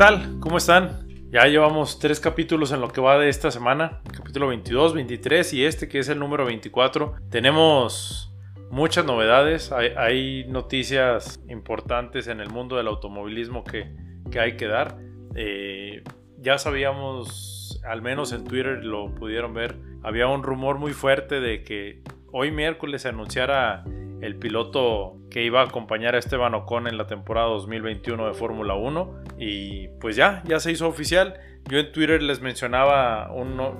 [0.00, 0.40] ¿Qué tal?
[0.40, 1.06] ¿Cómo están?
[1.30, 5.66] Ya llevamos tres capítulos en lo que va de esta semana, capítulo 22, 23 y
[5.66, 7.16] este que es el número 24.
[7.28, 8.34] Tenemos
[8.70, 13.94] muchas novedades, hay, noticias importantes en el mundo del automovilismo que,
[14.40, 14.96] hay que dar.
[15.34, 16.02] Eh,
[16.38, 21.62] ya sabíamos, al menos en Twitter lo pudieron ver, había un rumor muy fuerte de
[21.62, 23.84] que hoy miércoles se anunciara
[24.20, 28.74] el piloto que iba a acompañar a Esteban Ocon en la temporada 2021 de Fórmula
[28.74, 31.40] 1 y pues ya, ya se hizo oficial.
[31.68, 33.30] Yo en Twitter les mencionaba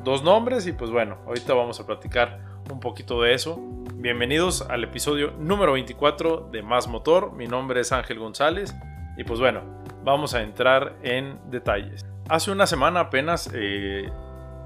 [0.04, 2.40] dos nombres y pues bueno, ahorita vamos a platicar
[2.70, 3.58] un poquito de eso.
[3.94, 7.32] Bienvenidos al episodio número 24 de Más Motor.
[7.32, 8.74] Mi nombre es Ángel González
[9.18, 9.62] y pues bueno,
[10.04, 12.06] vamos a entrar en detalles.
[12.28, 14.08] Hace una semana apenas, eh,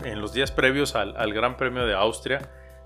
[0.04, 2.42] en los días previos al Gran Premio de Austria,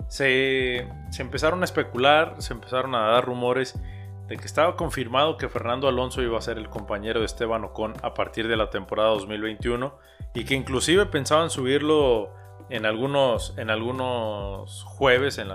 [0.09, 0.87] se,
[1.19, 3.79] empezaron a especular, se empezaron a dar rumores
[4.27, 7.93] de que estaba confirmado que Fernando Alonso iba a ser el compañero de Esteban Ocon
[8.03, 9.97] a partir de la temporada 2021
[10.33, 12.31] y que inclusive pensaban subirlo
[12.69, 15.49] en algunos, en algunos jueves, en,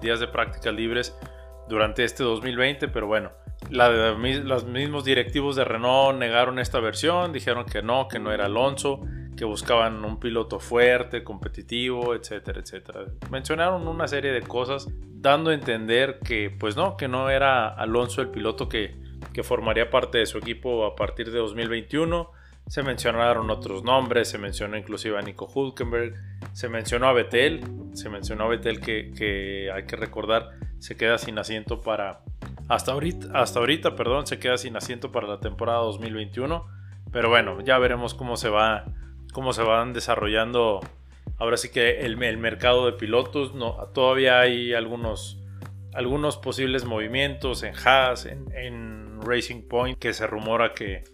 [0.00, 1.16] días de prácticas libres
[1.68, 3.32] durante este 2020, pero bueno,
[3.70, 9.00] los mismos directivos de Renault negaron esta versión, dijeron que no, que no era Alonso,
[9.36, 13.00] que buscaban un piloto fuerte, competitivo, etcétera, etcétera.
[13.30, 18.22] Mencionaron una serie de cosas dando a entender que pues no, que no era Alonso
[18.22, 18.96] el piloto que,
[19.32, 22.30] que formaría parte de su equipo a partir de 2021.
[22.66, 26.14] Se mencionaron otros nombres, se mencionó inclusive a Nico Hulkenberg,
[26.52, 27.60] se mencionó a Betel,
[27.92, 32.20] se mencionó a Betel que, que hay que recordar se queda sin asiento para
[32.68, 36.66] hasta ahorita, hasta ahorita, perdón, se queda sin asiento para la temporada 2021.
[37.12, 38.84] Pero bueno, ya veremos cómo se va,
[39.36, 40.80] cómo se van desarrollando.
[41.36, 43.52] Ahora sí que el, mercado de pilotos,
[43.92, 45.38] todavía hay algunos,
[45.92, 51.04] algunos posibles movimientos en Haas, en, Racing Point, que se rumora que,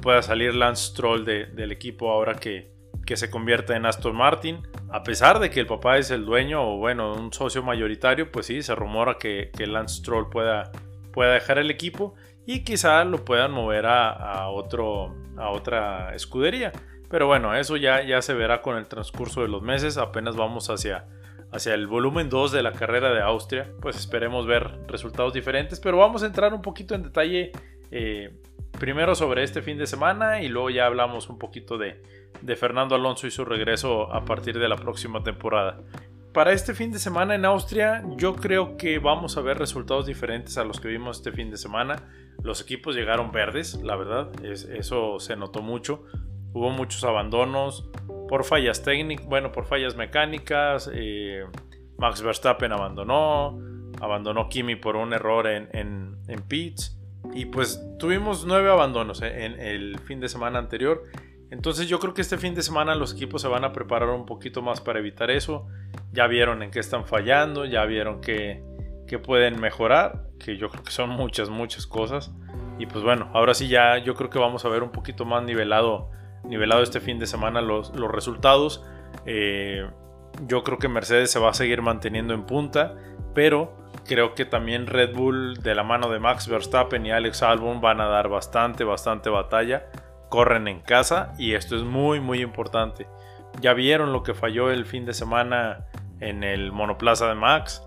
[0.00, 2.72] pueda salir Lance Stroll del equipo ahora que,
[3.14, 4.62] se convierta en Aston Martin.
[4.90, 8.46] A pesar de que el papá es el dueño o bueno, un socio mayoritario, pues
[8.46, 10.72] sí, se rumora que, Lance Stroll pueda
[11.14, 12.14] dejar el equipo
[12.46, 16.72] y quizá lo puedan mover a otra escudería.
[17.10, 19.96] Pero bueno, eso ya, ya se verá con el transcurso de los meses.
[19.96, 21.06] Apenas vamos hacia,
[21.52, 23.70] hacia el volumen 2 de la carrera de Austria.
[23.80, 25.80] Pues esperemos ver resultados diferentes.
[25.80, 27.52] Pero vamos a entrar un poquito en detalle
[27.90, 28.36] eh,
[28.78, 32.02] primero sobre este fin de semana y luego ya hablamos un poquito de,
[32.42, 35.80] de Fernando Alonso y su regreso a partir de la próxima temporada
[36.38, 40.56] para este fin de semana en Austria yo creo que vamos a ver resultados diferentes
[40.56, 41.96] a los que vimos este fin de semana.
[42.44, 46.04] Los equipos llegaron verdes, la verdad, eso se notó mucho.
[46.52, 47.88] Hubo muchos abandonos
[48.28, 50.90] por fallas técnicas, bueno, por fallas mecánicas.
[50.92, 51.44] Eh,
[51.98, 53.58] Max Verstappen abandonó,
[54.00, 56.98] abandonó Kimi por un error en, en, pits.
[57.34, 61.04] Y pues tuvimos nueve abandonos en el fin de semana anterior.
[61.50, 64.26] Entonces yo creo que este fin de semana los equipos se van a preparar un
[64.26, 65.66] poquito más para evitar eso
[66.12, 68.62] ya vieron en qué están fallando, ya vieron que,
[69.24, 72.32] pueden mejorar, que yo creo que son muchas, muchas cosas.
[72.78, 75.42] Y pues bueno, ahora sí ya yo creo que vamos a ver un poquito más
[75.42, 76.10] nivelado,
[76.44, 78.84] nivelado este fin de semana los, los resultados.
[79.26, 79.88] Eh,
[80.46, 82.94] yo creo que Mercedes se va a seguir manteniendo en punta,
[83.34, 83.76] pero
[84.06, 88.00] creo que también Red Bull de la mano de Max Verstappen y Alex Albon van
[88.00, 89.86] a dar bastante, bastante batalla.
[90.28, 93.06] Corren en casa y esto es muy, muy importante.
[93.60, 95.86] Ya vieron lo que falló el fin de semana
[96.20, 97.82] en el monoplaza de Max.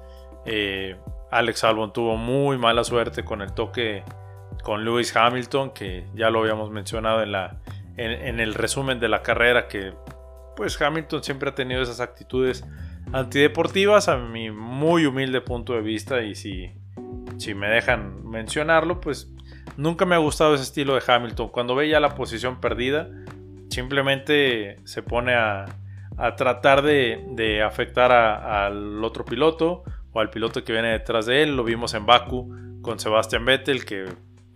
[0.45, 0.97] Eh,
[1.31, 4.03] Alex Albon tuvo muy mala suerte con el toque
[4.63, 7.57] con Lewis Hamilton, que ya lo habíamos mencionado en, la,
[7.97, 9.93] en, el resumen de la carrera, que
[10.55, 12.65] pues Hamilton siempre ha tenido esas actitudes
[13.13, 16.71] antideportivas a mi muy humilde punto de vista y si,
[17.37, 19.31] si me dejan mencionarlo, pues
[19.77, 21.49] nunca me ha gustado ese estilo de Hamilton.
[21.49, 23.09] Cuando ve ya la posición perdida,
[23.69, 25.65] simplemente se pone a,
[26.17, 29.83] a tratar de, afectar al otro piloto
[30.13, 31.55] o al piloto que viene detrás de él.
[31.55, 34.05] Lo vimos en Baku con Sebastian Vettel que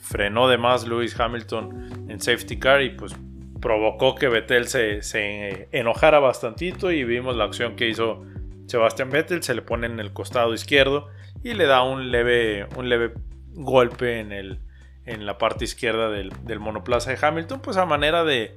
[0.06, 3.16] frenó de más Lewis Hamilton en safety car y pues
[3.60, 8.24] provocó que Vettel se, se enojara bastantito y vimos la acción que hizo
[8.68, 11.08] Sebastian Vettel, se le pone en el costado izquierdo
[11.44, 13.14] y le da un leve, un leve
[13.54, 14.60] golpe en, el,
[15.06, 18.56] en la parte izquierda del, del monoplaza de Hamilton, pues a manera de,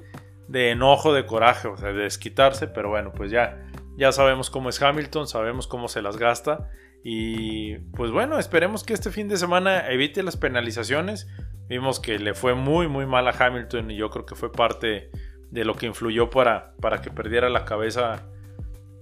[0.48, 3.66] de enojo, de coraje, o de desquitarse, pero bueno, pues ya,
[3.96, 6.68] ya sabemos cómo es Hamilton, sabemos cómo se las gasta
[7.04, 11.28] y pues bueno, esperemos que este fin de semana evite las penalizaciones.
[11.68, 15.10] Vimos que le fue muy muy mal a Hamilton y yo creo que fue parte
[15.50, 18.26] de lo que influyó para, para que perdiera la cabeza.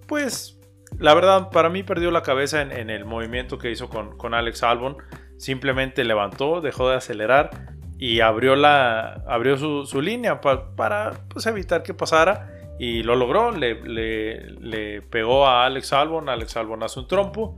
[0.06, 0.60] Pues
[0.98, 4.62] la verdad, para mí perdió la cabeza en, el movimiento que hizo con, con Alex
[4.62, 4.96] Albon.
[5.36, 7.50] Simplemente levantó, dejó de acelerar
[7.98, 13.80] y abrió, la, abrió su, línea para pues, evitar que pasara y lo logró, le,
[13.82, 17.56] le, pegó a Alex Albon, Alex Albon hace un trompo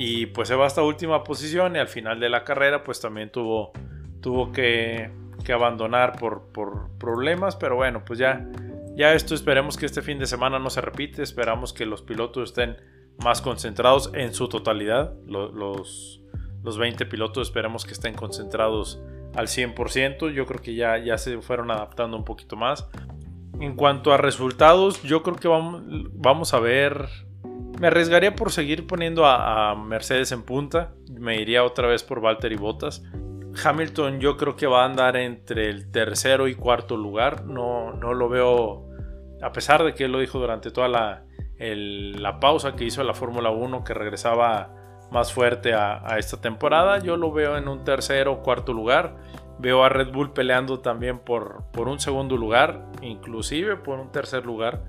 [0.00, 3.32] y pues se va hasta última posición y al final de la carrera pues también
[3.32, 3.72] tuvo,
[4.20, 5.10] tuvo que,
[5.44, 8.48] que abandonar por, por, problemas, pero bueno, pues ya,
[8.94, 12.50] ya esto esperemos que este fin de semana no se repite, esperamos que los pilotos
[12.50, 12.76] estén
[13.24, 16.22] más concentrados en su totalidad, los, los,
[16.62, 19.02] los 20 pilotos esperemos que estén concentrados
[19.34, 20.32] al 100%.
[20.32, 22.86] Yo creo que ya, ya se fueron adaptando un poquito más.
[23.58, 27.08] En cuanto a resultados, yo creo que vamos, vamos a ver.
[27.80, 30.94] Me arriesgaría por seguir poniendo a, Mercedes en punta.
[31.10, 33.04] Me iría otra vez por Valtteri Bottas.
[33.64, 37.44] Hamilton yo creo que va a andar entre el tercero y cuarto lugar.
[37.44, 38.88] No, no lo veo,
[39.42, 41.24] a pesar de que él lo dijo durante toda la,
[41.58, 44.74] la pausa que hizo la Fórmula 1, que regresaba
[45.10, 46.98] más fuerte a, esta temporada.
[46.98, 49.16] Yo lo veo en un tercero o cuarto lugar.
[49.60, 54.46] Veo a Red Bull peleando también por, por un segundo lugar, inclusive por un tercer
[54.46, 54.84] lugar.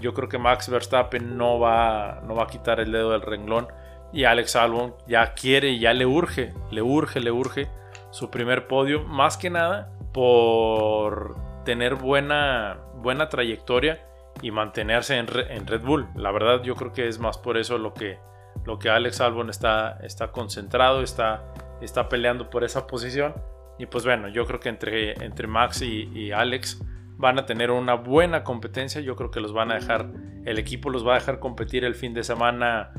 [0.00, 3.68] Yo creo que Max Verstappen no va, no va a quitar el dedo del renglón.
[4.12, 7.68] Y Alex Albon ya quiere ya le urge, le urge, le urge
[8.10, 9.04] su primer podio.
[9.04, 14.04] Más que nada por tener buena, buena trayectoria
[14.42, 16.08] y mantenerse en, en Red Bull.
[16.16, 18.18] La verdad yo creo que es más por eso lo que,
[18.64, 21.44] lo que Alex Albon está, está concentrado, está,
[21.80, 23.34] está peleando por esa posición.
[23.78, 26.82] Y pues bueno, yo creo que entre, entre Max y, Alex
[27.20, 29.00] van a tener una buena competencia.
[29.00, 30.10] Yo creo que los van a dejar,
[30.44, 32.90] el equipo los va a dejar competir el fin de semana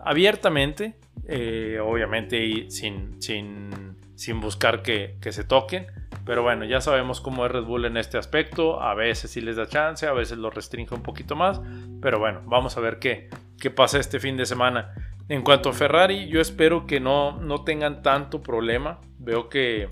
[0.00, 5.86] abiertamente, eh, obviamente y sin, sin, sin buscar que, que, se toquen.
[6.24, 8.80] Pero bueno, ya sabemos cómo es Red Bull en este aspecto.
[8.82, 11.60] A veces sí les da chance, a veces lo restringe un poquito más.
[12.00, 13.28] Pero bueno, vamos a ver qué,
[13.60, 14.94] qué pasa este fin de semana.
[15.28, 19.00] En cuanto a Ferrari, yo espero que no, no tengan tanto problema.
[19.18, 19.90] Veo que,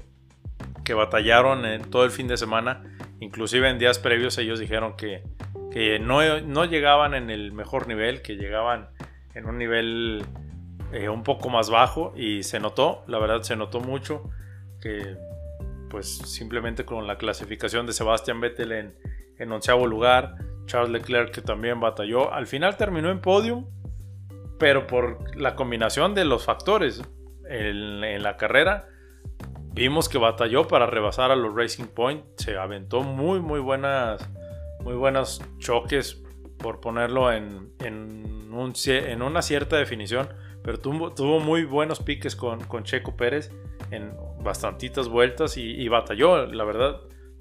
[0.84, 2.93] que batallaron en todo el fin de semana.
[3.20, 5.22] Inclusive en días previos ellos dijeron que,
[6.00, 8.88] no, llegaban en el mejor nivel, que llegaban
[9.34, 10.24] en un nivel
[10.92, 14.30] eh, un poco más bajo y se notó, la verdad se notó mucho
[14.80, 15.16] que
[15.90, 18.94] pues simplemente con la clasificación de Sebastián Vettel en,
[19.38, 20.36] en onceavo lugar,
[20.66, 23.66] Charles Leclerc que también batalló, al final terminó en podium,
[24.58, 27.02] pero por la combinación de los factores
[27.48, 28.88] en, la carrera,
[29.74, 34.26] vimos que batalló para rebasar a los Racing Point, se aventó muy muy buenas
[34.80, 36.22] muy buenos choques
[36.58, 40.28] por ponerlo en, en, un, en una cierta definición,
[40.62, 43.50] pero tuvo, tuvo muy buenos piques con, con, Checo Pérez
[43.90, 47.00] en bastantitas vueltas y, y, batalló, la verdad,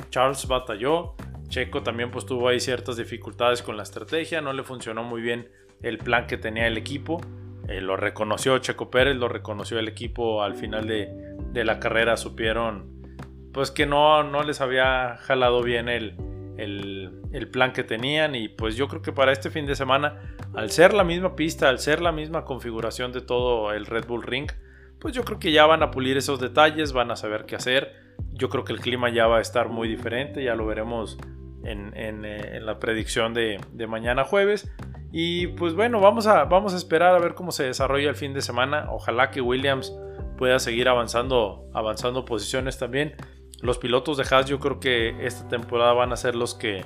[0.10, 1.16] Charles batalló,
[1.48, 5.50] Checo también pues tuvo ahí ciertas dificultades con la estrategia, no le funcionó muy bien
[5.82, 7.22] el plan que tenía el equipo.
[7.68, 12.18] Eh, lo reconoció Checo Pérez, lo reconoció el equipo al final de, la carrera.
[12.18, 12.92] Supieron
[13.54, 16.16] pues que no, no les había jalado bien el,
[16.58, 18.36] el, plan que tenían.
[18.36, 21.70] Y pues yo creo que para este fin de semana, al ser la misma pista,
[21.70, 24.52] al ser la misma configuración de todo el Red Bull Ring,
[25.00, 27.94] pues yo creo que ya van a pulir esos detalles, van a saber qué hacer.
[28.34, 31.18] Yo creo que el clima ya va a estar muy diferente, ya lo veremos
[31.64, 31.94] en,
[32.26, 34.70] eh, la predicción de, de mañana jueves.
[35.16, 38.34] Y pues bueno, vamos a, vamos a esperar a ver cómo se desarrolla el fin
[38.34, 38.88] de semana.
[38.90, 39.96] Ojalá que Williams
[40.40, 43.16] pueda seguir avanzando, avanzando posiciones también.
[43.62, 46.84] Los pilotos de Haas yo creo que esta temporada van a ser los que,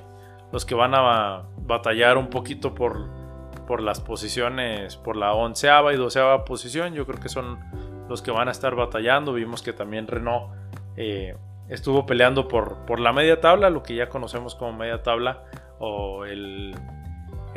[0.52, 3.10] los que van a batallar un poquito por,
[3.66, 6.96] por las posiciones, por la onceava y doceava posición.
[6.96, 7.58] Yo creo que son
[8.10, 9.32] los que van a estar batallando.
[9.32, 10.52] Vimos que también Renault
[10.98, 11.38] eh,
[11.70, 15.46] estuvo peleando por, por la media tabla, lo que ya conocemos como media tabla
[15.80, 16.76] o el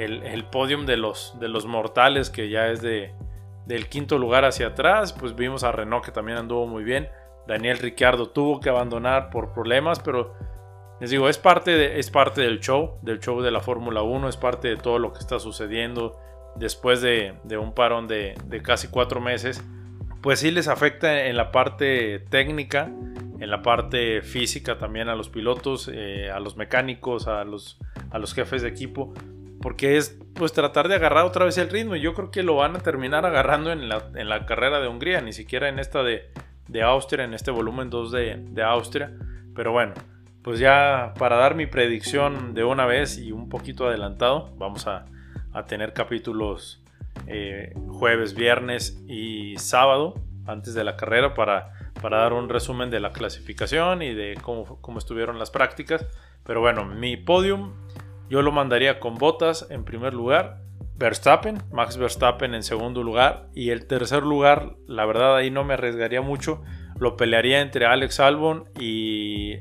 [0.04, 3.12] el, podium de los, de los mortales, que ya es de,
[3.66, 5.12] del quinto lugar hacia atrás.
[5.12, 7.08] Pues vimos a Renault que también anduvo muy bien.
[7.46, 10.34] Daniel Ricciardo tuvo que abandonar por problemas, pero
[11.00, 14.36] les digo, es parte, es parte del show, del show de la Fórmula 1, es
[14.36, 16.18] parte de todo lo que está sucediendo
[16.56, 19.62] después de, un parón de, casi cuatro meses.
[20.22, 22.90] Pues sí les afecta en la parte técnica,
[23.40, 27.78] en la parte física también a los pilotos, eh, a los mecánicos, a los,
[28.10, 29.14] a los jefes de equipo
[29.60, 32.56] porque es pues tratar de agarrar otra vez el ritmo y yo creo que lo
[32.56, 36.02] van a terminar agarrando en la, en la carrera de Hungría, ni siquiera en esta
[36.02, 36.30] de,
[36.68, 39.12] de Austria, en este volumen 2 de, de, Austria,
[39.54, 39.94] pero bueno,
[40.42, 45.04] pues ya para dar mi predicción de una vez y un poquito adelantado, vamos a,
[45.52, 46.82] a tener capítulos
[47.26, 50.14] eh, jueves, viernes y sábado
[50.46, 54.80] antes de la carrera para, para dar un resumen de la clasificación y de cómo,
[54.80, 56.06] cómo estuvieron las prácticas,
[56.44, 57.72] pero bueno, mi podium
[58.30, 60.62] yo lo mandaría con Botas en primer lugar,
[60.94, 65.74] Verstappen, Max Verstappen en segundo lugar y el tercer lugar, la verdad ahí no me
[65.74, 66.62] arriesgaría mucho,
[66.98, 69.58] lo pelearía entre Alex Albon y,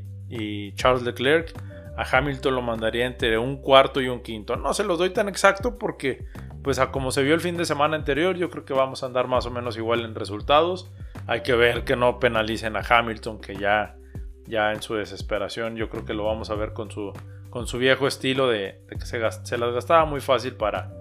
[0.75, 1.51] Charles Leclerc.
[1.97, 4.55] A Hamilton lo mandaría entre un cuarto y un quinto.
[4.55, 6.25] No se los doy tan exacto porque,
[6.63, 9.07] pues a como se vio el fin de semana anterior, yo creo que vamos a
[9.07, 10.93] andar más o menos igual en resultados.
[11.27, 13.97] Hay que ver que no penalicen a Hamilton, que ya,
[14.45, 17.11] ya en su desesperación, yo creo que lo vamos a ver con su,
[17.50, 20.91] con su viejo estilo de, que se, se, las gastaba muy fácil para,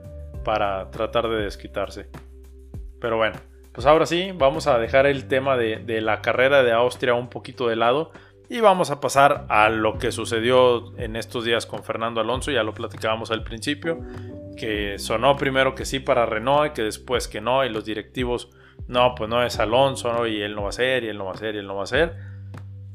[0.44, 2.08] para tratar de desquitarse.
[3.00, 3.36] Pero bueno,
[3.72, 7.28] pues ahora sí, vamos a dejar el tema de, de la carrera de Austria un
[7.28, 8.12] poquito de lado
[8.50, 12.62] y vamos a pasar a lo que sucedió en estos días con Fernando Alonso, ya
[12.62, 14.00] lo platicábamos al principio,
[14.56, 18.50] que sonó primero que sí para Renault y que después que no, y los directivos,
[18.86, 21.32] no, pues no es Alonso, y él no va a ser, y él no va
[21.32, 22.16] a ser, y él no va a ser.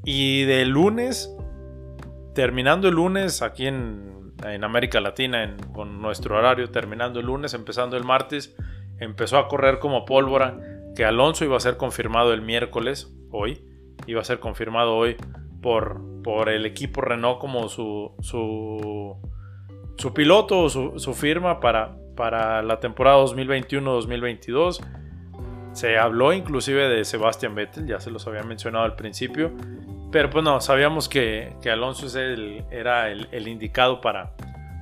[0.03, 1.31] Y de lunes,
[2.33, 4.23] terminando el lunes aquí en,
[4.61, 8.55] América Latina, con nuestro horario, terminando el lunes, empezando el martes,
[8.99, 10.59] empezó a correr como pólvora
[10.95, 13.63] que Alonso iba a ser confirmado el miércoles, hoy,
[14.05, 15.15] iba a ser confirmado hoy
[15.61, 19.17] por, por el equipo Renault como su, su,
[19.97, 24.85] su piloto su, su, firma para, para la temporada 2021-2022.
[25.71, 29.51] Se habló inclusive de Sebastian Vettel, ya se los había mencionado al principio,
[30.13, 34.32] pero pues no, sabíamos que, que Alonso es el, era el, indicado para,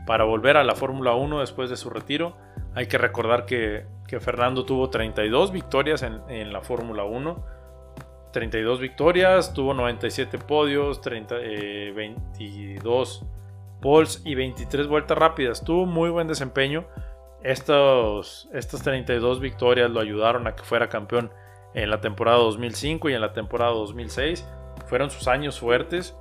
[0.06, 2.36] para volver a la Fórmula 1 después de su retiro.
[2.76, 7.46] Hay que recordar que, que Fernando tuvo 32 victorias en, en la Fórmula 1
[8.34, 13.26] 32 victorias, tuvo 97 podios, 30, 22
[13.82, 15.64] poles y 23 vueltas rápidas.
[15.64, 16.86] Tuvo muy buen desempeño.
[17.42, 21.32] Estos, estas 32 victorias lo ayudaron a que fuera campeón
[21.74, 24.46] en la temporada 2005 y en la temporada 2006.
[24.92, 26.18] Fueron sus años fuertes.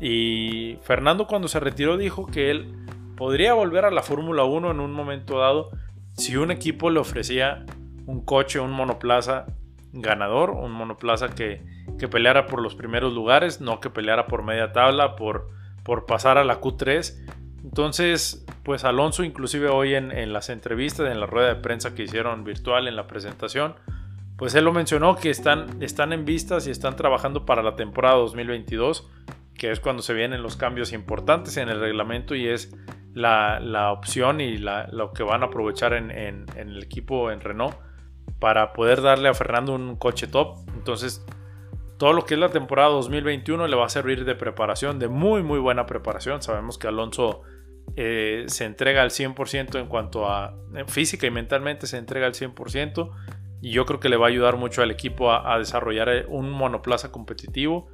[0.00, 2.72] Y Fernando cuando se retiró dijo que él
[3.16, 5.70] podría volver a la Fórmula 1 en un momento dado
[6.12, 7.66] si un equipo le ofrecía
[8.06, 9.46] un coche, un monoplaza
[9.92, 11.64] ganador, un monoplaza que,
[11.98, 15.50] que, peleara por los primeros lugares, no que peleara por media tabla, por,
[15.82, 17.26] por pasar a la Q3.
[17.64, 22.04] Entonces, pues Alonso inclusive hoy en, en, las entrevistas, en la rueda de prensa que
[22.04, 23.74] hicieron virtual en la presentación,
[24.42, 28.16] pues él lo mencionó que están, están en vistas y están trabajando para la temporada
[28.16, 29.08] 2022,
[29.54, 32.74] que es cuando se vienen los cambios importantes en el reglamento y es
[33.14, 37.40] la, la opción y lo que van a aprovechar en, en, en el equipo en
[37.40, 37.76] Renault
[38.40, 40.56] para poder darle a Fernando un coche top.
[40.74, 41.24] Entonces,
[41.96, 45.44] todo lo que es la temporada 2021 le va a servir de preparación, de muy,
[45.44, 46.42] muy buena preparación.
[46.42, 47.42] Sabemos que Alonso
[47.94, 52.32] eh, se entrega al 100% en cuanto a eh, física y mentalmente se entrega al
[52.32, 53.08] 100%.
[53.62, 56.50] Y yo creo que le va a ayudar mucho al equipo a, desarrollar eh, un
[56.50, 57.88] monoplaza competitivo.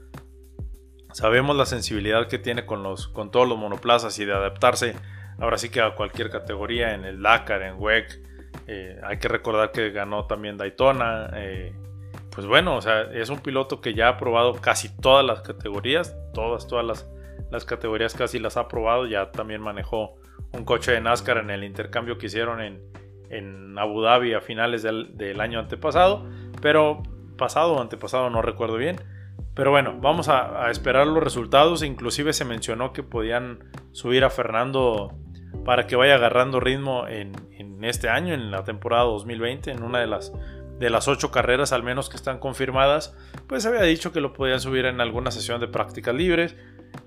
[1.13, 4.97] Sabemos la sensibilidad que tiene con, los, con todos los monoplazas y de adaptarse
[5.39, 8.19] ahora sí que a cualquier categoría, en el Dakar, en WEC,
[8.67, 11.31] eh, hay que recordar que ganó también Daytona.
[11.35, 11.75] Eh,
[12.31, 16.17] pues bueno, o sea, es un piloto que ya ha probado casi todas las categorías,
[16.33, 17.11] todas, todas las,
[17.51, 19.07] las categorías casi las ha probado.
[19.07, 20.17] Ya también manejó
[20.53, 22.83] un coche de NASCAR en el intercambio que hicieron en,
[23.31, 26.27] en Abu Dhabi a finales del, del, año antepasado,
[26.61, 27.03] pero
[27.37, 28.97] pasado o antepasado no recuerdo bien.
[29.55, 31.83] Pero bueno, vamos a, a, esperar los resultados.
[31.83, 33.59] Inclusive se mencionó que podían
[33.93, 35.19] subir a Fernando
[35.65, 37.33] para que vaya agarrando ritmo en,
[37.83, 40.33] este año, en la temporada 2020, en una de las,
[40.79, 43.17] de las ocho carreras al menos que están confirmadas,
[43.47, 46.57] pues había dicho que lo podían subir en alguna sesión de prácticas libres.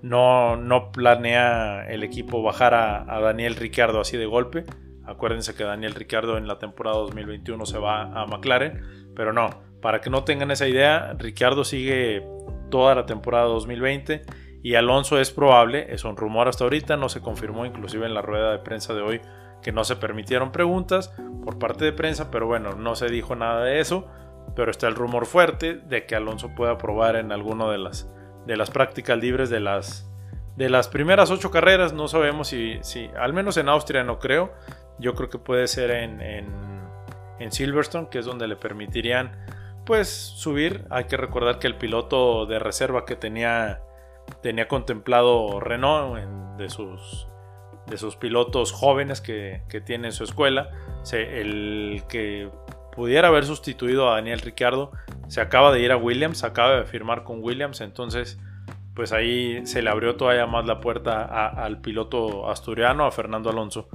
[0.00, 4.64] No, no planea el equipo bajar a, Daniel Ricciardo así de golpe.
[5.04, 10.00] Acuérdense que Daniel Ricciardo en la temporada 2021 se va a McLaren, pero no, para
[10.00, 12.26] que no tengan esa idea, Ricciardo sigue
[12.70, 14.22] toda la temporada 2020
[14.62, 18.22] y Alonso es probable, es un rumor hasta ahorita, no se confirmó inclusive en la
[18.22, 19.20] rueda de prensa de hoy
[19.60, 21.12] que no se permitieron preguntas
[21.44, 24.08] por parte de prensa, pero bueno, no se dijo nada de eso,
[24.54, 28.10] pero está el rumor fuerte de que Alonso pueda probar en alguno de las,
[28.46, 30.10] de las prácticas libres de las,
[30.56, 34.52] de las primeras ocho carreras, no sabemos si, si, al menos en Austria no creo,
[35.02, 39.32] yo creo que puede ser en, Silverstone, que es donde le permitirían
[39.84, 43.82] pues subir, hay que recordar que el piloto de reserva que tenía
[44.40, 46.18] tenía contemplado Renault
[46.56, 47.26] de, sus,
[47.88, 50.70] de sus pilotos jóvenes que, tiene en su escuela.
[51.12, 52.48] el que
[52.94, 54.92] pudiera haber sustituido a Daniel Ricciardo
[55.28, 58.38] se acaba de ir a Williams, acaba de firmar con Williams, entonces
[58.94, 63.88] pues ahí se le abrió todavía más la puerta al piloto asturiano, a Fernando Alonso.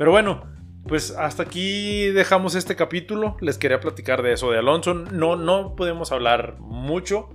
[0.00, 0.44] Pero bueno,
[0.88, 3.36] pues hasta aquí dejamos este capítulo.
[3.42, 4.94] Les quería platicar de eso de Alonso.
[4.94, 7.28] No, no podemos hablar mucho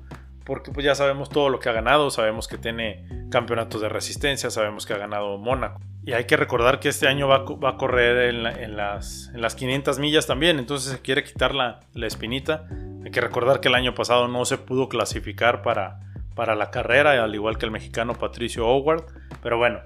[0.46, 4.50] porque pues ya sabemos todo lo que ha ganado, sabemos que tiene campeonatos de resistencia,
[4.50, 5.80] sabemos que ha ganado Mónaco.
[6.04, 8.42] Y hay que recordar que este año va, a correr en,
[8.76, 12.68] las, en, las, 500 millas también, entonces se quiere quitar la, la espinita.
[13.04, 16.00] Hay que recordar que el año pasado no se pudo clasificar para,
[16.34, 19.06] para la carrera, al igual que el mexicano Patricio Howard.
[19.44, 19.82] Pero bueno,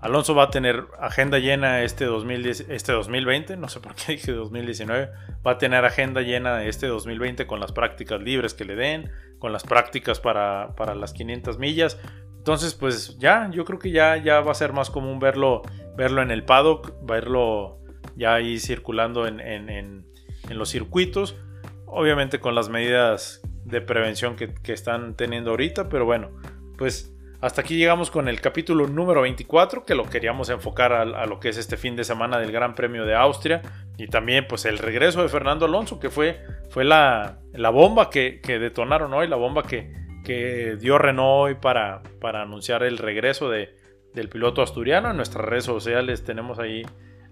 [0.00, 4.32] Alonso va a tener agenda llena este, 2010, este 2020, no sé por qué dije
[4.32, 5.10] 2019,
[5.44, 9.52] va a tener agenda llena este 2020 con las prácticas libres que le den, con
[9.52, 11.98] las prácticas para, para las 500 millas.
[12.36, 15.62] Entonces, pues ya, yo creo que ya, ya va a ser más común verlo,
[15.96, 17.80] verlo en el paddock, verlo
[18.16, 20.04] ya ahí circulando en, en, en,
[20.50, 21.36] los circuitos.
[21.86, 26.30] Obviamente con las medidas de prevención que, que están teniendo ahorita, pero bueno,
[26.78, 31.38] pues hasta aquí llegamos con el capítulo número 24, que lo queríamos enfocar a, lo
[31.38, 33.62] que es este fin de semana del Gran Premio de Austria
[33.96, 37.38] y también pues el regreso de Fernando Alonso, que fue, fue la,
[37.72, 39.92] bomba que, detonaron hoy, la bomba que,
[40.24, 43.76] que dio Renault hoy para, para anunciar el regreso de,
[44.14, 45.10] del piloto asturiano.
[45.10, 46.82] En nuestras redes sociales tenemos ahí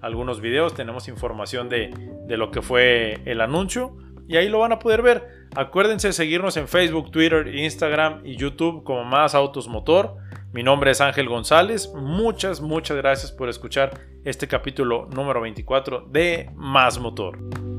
[0.01, 1.93] algunos videos, tenemos información de,
[2.27, 3.97] de lo que fue el anuncio
[4.28, 5.47] y ahí lo van a poder ver.
[5.54, 10.16] Acuérdense de seguirnos en Facebook, Twitter, Instagram y YouTube como Más Autos Motor.
[10.52, 11.92] Mi nombre es Ángel González.
[11.95, 17.75] Muchas, muchas gracias por escuchar este capítulo número 24 de Más Motor.